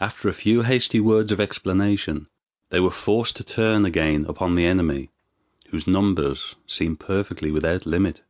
[0.00, 2.28] After a few hasty words of explanation
[2.70, 5.10] they were forced to turn again upon the enemy,
[5.68, 8.22] whose numbers seemed perfectly without limit.